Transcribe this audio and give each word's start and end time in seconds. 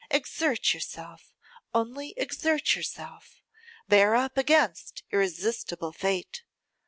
Exert 0.09 0.73
yourself, 0.73 1.31
only 1.75 2.15
exert 2.17 2.75
yourself, 2.75 3.43
bear 3.87 4.15
up 4.15 4.35
against 4.35 5.03
irresistible 5.11 5.91
fate. 5.91 6.41